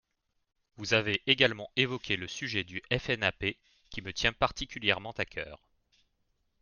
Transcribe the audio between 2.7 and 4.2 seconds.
FNAP, qui me